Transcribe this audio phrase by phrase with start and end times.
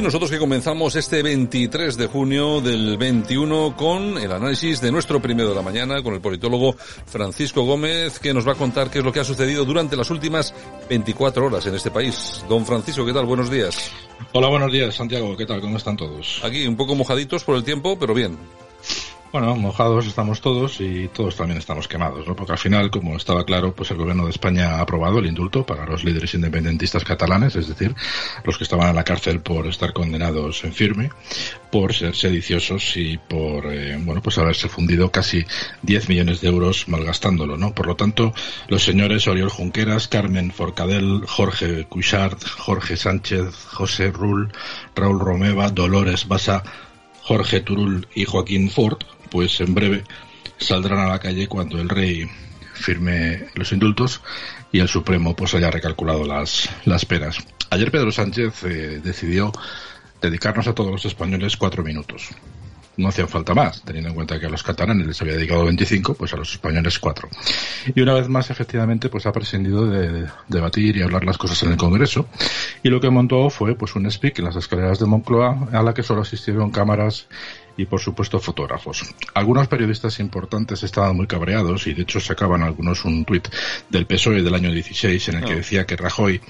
[0.00, 5.20] Y nosotros que comenzamos este 23 de junio del 21 con el análisis de nuestro
[5.20, 9.00] primero de la mañana con el politólogo Francisco Gómez que nos va a contar qué
[9.00, 10.54] es lo que ha sucedido durante las últimas
[10.88, 12.42] 24 horas en este país.
[12.48, 13.26] Don Francisco, ¿qué tal?
[13.26, 13.92] Buenos días.
[14.32, 15.36] Hola, buenos días, Santiago.
[15.36, 15.60] ¿Qué tal?
[15.60, 16.40] ¿Cómo están todos?
[16.42, 18.38] Aquí un poco mojaditos por el tiempo, pero bien.
[19.32, 22.34] Bueno, mojados estamos todos y todos también estamos quemados, ¿no?
[22.34, 25.64] Porque al final, como estaba claro, pues el gobierno de España ha aprobado el indulto
[25.64, 27.94] para los líderes independentistas catalanes, es decir,
[28.42, 31.10] los que estaban en la cárcel por estar condenados en firme,
[31.70, 35.46] por ser sediciosos y por, eh, bueno, pues haberse fundido casi
[35.82, 37.72] 10 millones de euros malgastándolo, ¿no?
[37.72, 38.34] Por lo tanto,
[38.66, 44.52] los señores Oriol Junqueras, Carmen Forcadell, Jorge Cuixart, Jorge Sánchez, José Rull,
[44.96, 46.64] Raúl Romeva, Dolores Basa,
[47.30, 48.98] Jorge Turul y Joaquín Ford,
[49.30, 50.02] pues en breve
[50.58, 52.28] saldrán a la calle cuando el rey
[52.74, 54.20] firme los indultos
[54.72, 57.38] y el Supremo pues haya recalculado las, las penas.
[57.70, 59.52] Ayer Pedro Sánchez eh, decidió
[60.20, 62.30] dedicarnos a todos los españoles cuatro minutos.
[63.00, 66.14] No hacían falta más, teniendo en cuenta que a los catalanes les había dedicado 25,
[66.14, 67.28] pues a los españoles cuatro.
[67.94, 71.72] Y una vez más, efectivamente, pues ha prescindido de debatir y hablar las cosas en
[71.72, 72.26] el Congreso.
[72.82, 75.94] Y lo que montó fue pues un speak en las escaleras de Moncloa a la
[75.94, 77.26] que solo asistieron cámaras
[77.76, 79.14] y por supuesto fotógrafos.
[79.34, 83.48] Algunos periodistas importantes estaban muy cabreados y de hecho sacaban algunos un tuit
[83.88, 86.40] del PSOE del año 16 en el que decía que Rajoy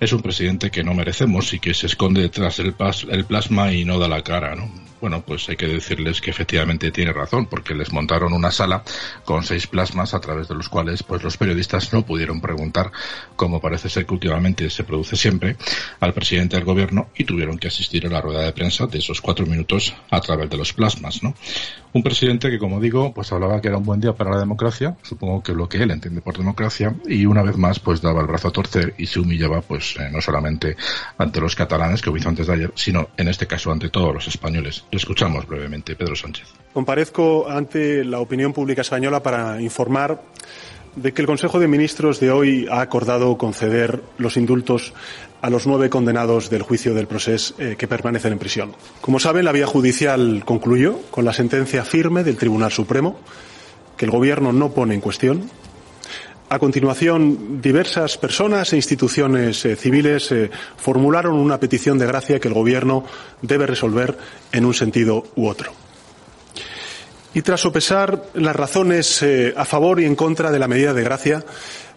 [0.00, 2.74] es un presidente que no merecemos y que se esconde detrás del
[3.10, 4.70] el plasma y no da la cara, ¿no?
[5.00, 8.82] Bueno, pues hay que decirles que efectivamente tiene razón, porque les montaron una sala
[9.24, 12.90] con seis plasmas a través de los cuales pues los periodistas no pudieron preguntar,
[13.36, 15.56] como parece ser que últimamente se produce siempre,
[16.00, 19.20] al presidente del gobierno y tuvieron que asistir a la rueda de prensa de esos
[19.20, 21.34] cuatro minutos a través de los plasmas, ¿no?
[21.92, 24.96] Un presidente que, como digo, pues hablaba que era un buen día para la democracia,
[25.02, 28.26] supongo que lo que él entiende por democracia, y una vez más pues daba el
[28.26, 30.76] brazo a torcer y se humillaba pues eh, no solamente
[31.16, 34.12] ante los catalanes, que lo hizo antes de ayer, sino en este caso ante todos
[34.12, 34.84] los españoles.
[34.90, 35.96] Lo escuchamos brevemente.
[35.96, 36.48] Pedro Sánchez.
[36.72, 40.22] Comparezco ante la opinión pública española para informar
[40.96, 44.92] de que el Consejo de Ministros de hoy ha acordado conceder los indultos
[45.40, 48.72] a los nueve condenados del juicio del proceso eh, que permanecen en prisión.
[49.00, 53.18] Como saben, la vía judicial concluyó con la sentencia firme del Tribunal Supremo,
[53.96, 55.48] que el Gobierno no pone en cuestión.
[56.50, 62.48] A continuación, diversas personas e instituciones eh, civiles eh, formularon una petición de gracia que
[62.48, 63.04] el Gobierno
[63.42, 64.16] debe resolver
[64.52, 65.72] en un sentido u otro.
[67.34, 69.22] Y tras sopesar las razones
[69.54, 71.44] a favor y en contra de la medida de gracia,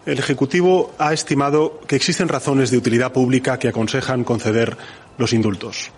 [0.04, 4.76] el Ejecutivo ha estimado que existen razones de utilidad pública que aconsejan conceder
[5.16, 5.90] los indultos.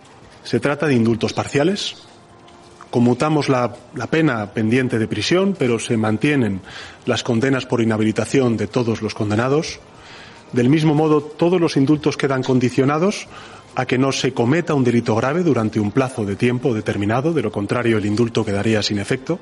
[0.44, 1.97] Se trata de indultos parciales.
[2.94, 6.60] Conmutamos la, la, pena pendiente de prisión, pero se mantienen
[7.06, 9.81] las condenas por inhabilitación de todos los condenados.
[10.53, 13.27] Del mismo modo, todos los indultos quedan condicionados
[13.77, 17.43] a que no se cometa un delito grave durante un plazo de tiempo determinado, de
[17.43, 19.41] lo contrario el indulto quedaría sin efecto.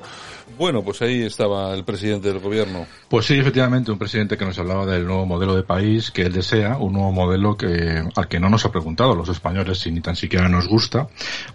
[0.57, 2.85] Bueno, pues ahí estaba el presidente del gobierno.
[3.09, 6.33] Pues sí, efectivamente, un presidente que nos hablaba del nuevo modelo de país que él
[6.33, 10.01] desea, un nuevo modelo que al que no nos ha preguntado los españoles si ni
[10.01, 11.07] tan siquiera nos gusta,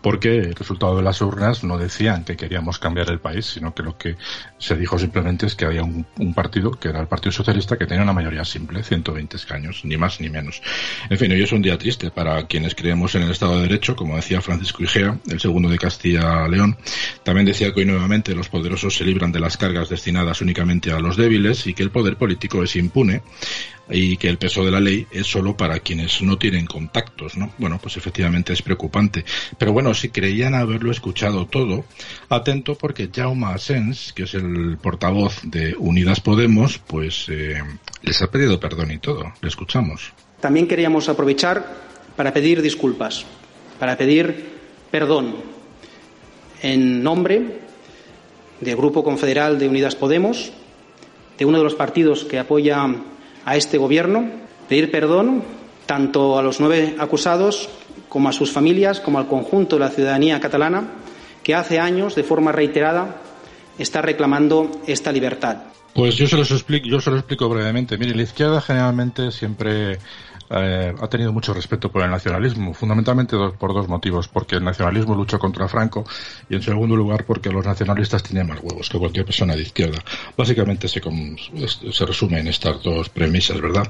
[0.03, 3.83] porque el resultado de las urnas no decían que queríamos cambiar el país, sino que
[3.83, 4.17] lo que
[4.59, 7.87] se dijo simplemente es que había un, un partido, que era el Partido Socialista, que
[7.87, 10.61] tenía una mayoría simple, 120 escaños, ni más ni menos.
[11.09, 13.97] En fin, hoy es un día triste para quienes creemos en el Estado de Derecho,
[13.97, 16.77] como decía Francisco Igea, el segundo de Castilla-León.
[17.23, 21.01] También decía que hoy nuevamente los poderosos se libran de las cargas destinadas únicamente a
[21.01, 23.23] los débiles y que el poder político es impune
[23.91, 27.53] y que el peso de la ley es solo para quienes no tienen contactos, ¿no?
[27.59, 29.25] Bueno, pues efectivamente es preocupante.
[29.57, 31.85] Pero bueno, si creían haberlo escuchado todo,
[32.29, 37.63] atento porque Jaume Asens, que es el portavoz de Unidas Podemos, pues eh,
[38.03, 39.33] les ha pedido perdón y todo.
[39.41, 40.13] Le escuchamos.
[40.41, 41.88] También queríamos aprovechar
[42.19, 43.25] para pedir disculpas,
[43.79, 44.51] para pedir
[44.91, 45.37] perdón
[46.63, 47.61] en nombre
[48.61, 50.51] del Grupo Confederal de Unidas Podemos,
[51.39, 52.85] de uno de los partidos que apoya
[53.45, 54.29] a este Gobierno,
[54.69, 55.45] pedir perdón
[55.87, 57.69] tanto a los nueve acusados
[58.09, 60.89] como a sus familias, como al conjunto de la ciudadanía catalana,
[61.45, 63.15] que hace años, de forma reiterada,
[63.79, 65.59] está reclamando esta libertad.
[65.95, 67.99] Pues yo se los explico, yo se lo explico brevemente.
[67.99, 69.99] Mire, la izquierda generalmente siempre
[70.51, 74.29] eh, ha tenido mucho respeto por el nacionalismo, fundamentalmente por dos motivos.
[74.29, 76.05] Porque el nacionalismo luchó contra Franco
[76.49, 79.99] y, en segundo lugar, porque los nacionalistas tienen más huevos que cualquier persona de izquierda.
[80.37, 83.89] Básicamente se, se resume en estas dos premisas, ¿verdad?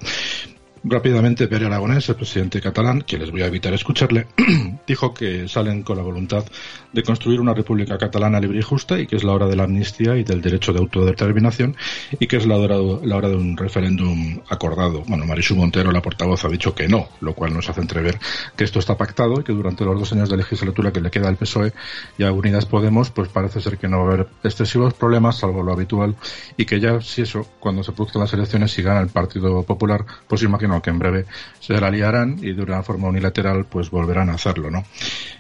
[0.84, 4.26] Rápidamente, Pere Aragonés, el presidente catalán, que les voy a evitar escucharle,
[4.86, 6.44] dijo que salen con la voluntad
[6.92, 9.64] de construir una república catalana libre y justa y que es la hora de la
[9.64, 11.76] amnistía y del derecho de autodeterminación
[12.18, 15.02] y que es la hora, la hora de un referéndum acordado.
[15.06, 18.18] Bueno, Marisu Montero, la portavoz, ha dicho que no, lo cual nos hace entrever
[18.56, 21.28] que esto está pactado y que durante los dos años de legislatura que le queda
[21.28, 21.72] al PSOE
[22.16, 25.62] y a Unidas Podemos, pues parece ser que no va a haber excesivos problemas, salvo
[25.62, 26.16] lo habitual,
[26.56, 30.04] y que ya, si eso, cuando se produzcan las elecciones, si gana el Partido Popular,
[30.26, 31.24] pues imagino que en breve
[31.60, 34.84] se la liarán y de una forma unilateral pues volverán a hacerlo, ¿no?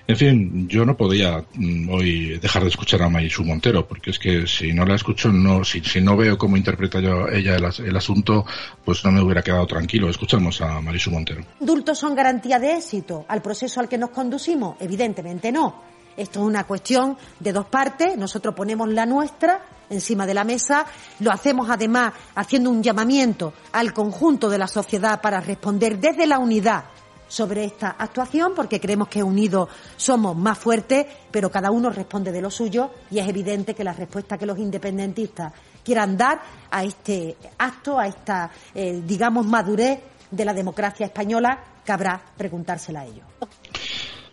[0.06, 4.18] En fin, yo no podía mm, hoy dejar de escuchar a Marisu Montero, porque es
[4.18, 7.96] que si no la escucho, no, si, si no veo cómo interpreta yo ella el,
[7.96, 8.46] asunto,
[8.84, 10.08] pues no me hubiera quedado tranquilo.
[10.08, 11.42] Escuchamos a Marisu Montero.
[11.60, 14.76] ¿Dultos son garantía de éxito al proceso al que nos conducimos?
[14.80, 15.97] Evidentemente no.
[16.18, 18.16] Esto es una cuestión de dos partes.
[18.16, 20.84] Nosotros ponemos la nuestra encima de la mesa.
[21.20, 26.40] Lo hacemos además haciendo un llamamiento al conjunto de la sociedad para responder desde la
[26.40, 26.84] unidad
[27.28, 32.40] sobre esta actuación porque creemos que unidos somos más fuertes, pero cada uno responde de
[32.40, 35.52] lo suyo y es evidente que la respuesta que los independentistas
[35.84, 40.00] quieran dar a este acto, a esta, eh, digamos, madurez
[40.30, 43.26] de la democracia española, cabrá preguntársela a ellos.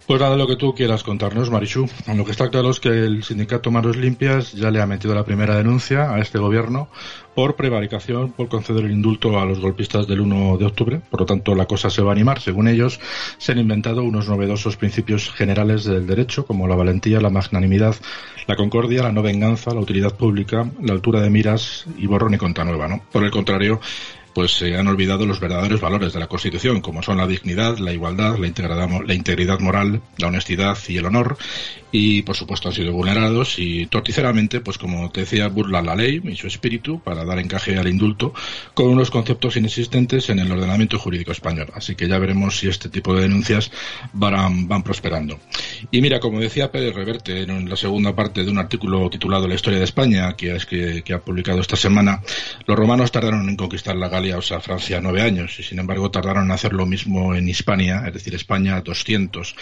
[0.07, 1.90] Pues nada, lo que tú quieras contarnos, Marichu.
[2.16, 5.25] Lo que está claro es que el sindicato Manos Limpias ya le ha metido la
[5.25, 6.90] primera denuncia a este gobierno
[7.34, 11.02] por prevaricación, por conceder el indulto a los golpistas del 1 de octubre.
[11.10, 12.40] Por lo tanto, la cosa se va a animar.
[12.40, 13.00] Según ellos,
[13.40, 17.96] se han inventado unos novedosos principios generales del derecho, como la valentía, la magnanimidad,
[18.46, 22.38] la concordia, la no venganza, la utilidad pública, la altura de miras y borrón y
[22.38, 23.01] conta nueva, ¿no?
[23.12, 23.81] Por el contrario,
[24.36, 27.94] pues se han olvidado los verdaderos valores de la Constitución, como son la dignidad, la
[27.94, 31.38] igualdad, la integridad, la integridad moral, la honestidad y el honor,
[31.90, 36.22] y por supuesto han sido vulnerados y torticeramente, pues como te decía, burlan la ley
[36.22, 38.34] y su espíritu para dar encaje al indulto
[38.74, 41.68] con unos conceptos inexistentes en el ordenamiento jurídico español.
[41.74, 43.72] Así que ya veremos si este tipo de denuncias
[44.12, 45.40] van, van prosperando.
[45.92, 49.56] Y mira, como decía Pérez Reverte en la segunda parte de un artículo titulado La
[49.56, 52.22] historia de España, que, es que, que ha publicado esta semana,
[52.68, 56.45] los romanos tardaron en conquistar la o sea, Francia, nueve años, y sin embargo tardaron
[56.45, 59.56] en hacer lo mismo en Hispania, es decir, España, 200.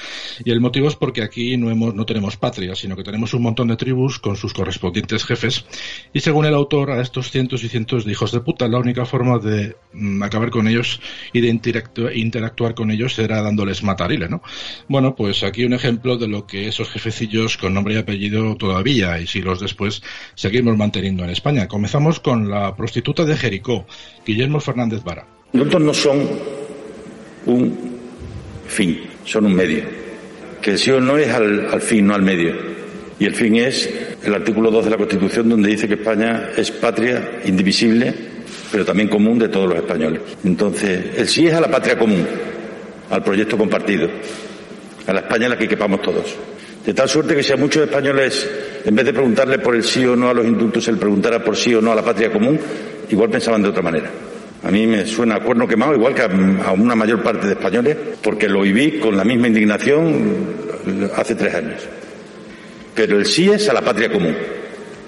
[0.46, 3.44] Y el motivo es porque aquí no, hemos, no tenemos patria, sino que tenemos un
[3.44, 5.66] montón de tribus con sus correspondientes jefes.
[6.14, 9.06] Y según el autor, a estos cientos y cientos de hijos de puta, la única
[9.06, 11.02] forma de mm, acabar con ellos
[11.32, 11.48] y de
[12.16, 14.42] interactuar con ellos será dándoles matarile, ¿no?
[14.88, 19.20] Bueno, pues aquí un ejemplo de lo que esos jefecillos con nombre y apellido todavía
[19.20, 20.02] y siglos después
[20.36, 21.68] seguimos manteniendo en España.
[21.68, 23.86] Comenzamos con la prostituta de Jericó,
[24.26, 25.26] Guillermo Fernández Vara.
[25.54, 26.30] Nosotros no son
[27.46, 27.78] un
[28.68, 30.04] fin, son un medio
[30.64, 32.56] que el sí o no es al, fin, no al medio.
[33.20, 33.90] Y el fin es
[34.24, 38.14] el artículo 2 de la Constitución, donde dice que España es patria indivisible,
[38.72, 40.22] pero también común de todos los españoles.
[40.44, 42.26] Entonces, el sí es a la patria común,
[43.12, 44.10] al proyecto compartido,
[45.06, 46.34] a la España en la que quepamos todos.
[46.86, 48.50] De tal suerte que si a muchos españoles,
[48.86, 51.56] en vez de preguntarle por el sí o no a los indultos, el preguntara por
[51.56, 52.58] sí o no a la patria común,
[53.10, 54.10] igual pensaban de otra manera.
[54.64, 57.98] A mí me suena a cuerno quemado, igual que a, una mayor parte de españoles,
[58.22, 60.48] porque lo viví con la misma indignación
[61.16, 61.82] hace tres años.
[62.96, 64.36] Pero el sí es a la patria común.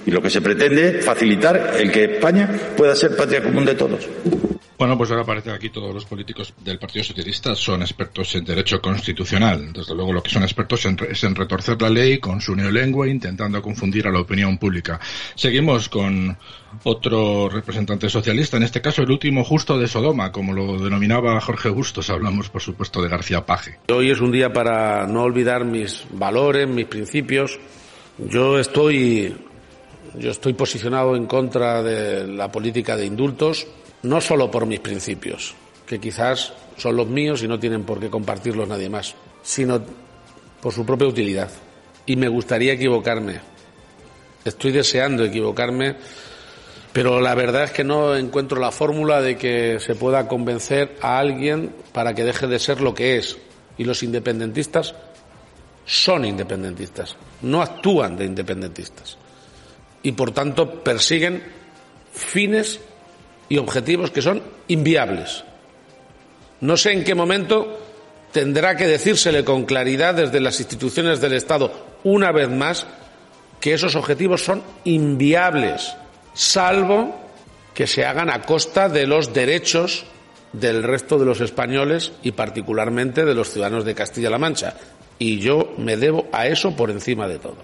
[0.05, 3.75] Y lo que se pretende es facilitar el que España pueda ser patria común de
[3.75, 4.07] todos.
[4.77, 8.43] Bueno, pues ahora parece que aquí todos los políticos del Partido Socialista son expertos en
[8.43, 9.71] derecho constitucional.
[9.71, 13.61] Desde luego lo que son expertos es en retorcer la ley con su neolengua intentando
[13.61, 14.99] confundir a la opinión pública.
[15.33, 16.37] Seguimos con
[16.83, 21.69] otro representante socialista, en este caso el último justo de Sodoma, como lo denominaba Jorge
[21.69, 22.09] Bustos.
[22.09, 23.79] Hablamos, por supuesto, de García Paje.
[23.87, 27.57] Hoy es un día para no olvidar mis valores, mis principios.
[28.17, 29.33] Yo estoy,
[30.19, 33.65] yo estoy posicionado en contra de la política de indultos
[34.05, 38.09] no solo por mis principios, que quizás son los míos y no tienen por qué
[38.09, 39.81] compartirlos nadie más, sino
[40.61, 41.49] por su propia utilidad.
[42.05, 43.39] Y me gustaría equivocarme.
[44.43, 45.95] Estoy deseando equivocarme,
[46.93, 51.17] pero la verdad es que no encuentro la fórmula de que se pueda convencer a
[51.17, 53.37] alguien para que deje de ser lo que es.
[53.77, 54.93] Y los independentistas
[55.85, 59.17] son independentistas, no actúan de independentistas.
[60.03, 61.41] Y por tanto persiguen
[62.13, 62.79] fines
[63.49, 65.43] y objetivos que son inviables.
[66.61, 67.79] No sé en qué momento
[68.31, 71.71] tendrá que decírsele con claridad desde las instituciones del Estado,
[72.03, 72.85] una vez más,
[73.59, 75.95] que esos objetivos son inviables,
[76.33, 77.15] salvo
[77.73, 80.05] que se hagan a costa de los derechos
[80.53, 84.75] del resto de los españoles y particularmente de los ciudadanos de Castilla-La Mancha.
[85.19, 87.57] Y yo me debo a eso por encima de todo.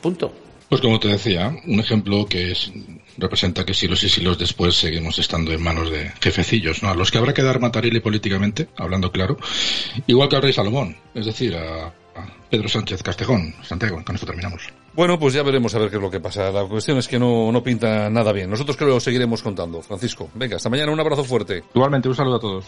[0.00, 0.32] Punto.
[0.68, 2.70] Pues como te decía, un ejemplo que es,
[3.18, 6.90] representa que siglos y siglos después seguimos estando en manos de jefecillos, ¿no?
[6.90, 9.36] A los que habrá que dar matarile políticamente, hablando claro,
[10.06, 11.94] igual que al rey Salomón, es decir, a, a
[12.50, 13.54] Pedro Sánchez Castejón.
[13.62, 14.62] Santiago, con esto terminamos.
[14.94, 16.52] Bueno, pues ya veremos a ver qué es lo que pasa.
[16.52, 18.48] La cuestión es que no, no pinta nada bien.
[18.48, 19.82] Nosotros creo que lo seguiremos contando.
[19.82, 21.64] Francisco, venga, hasta mañana, un abrazo fuerte.
[21.74, 22.62] Igualmente, un saludo a todos.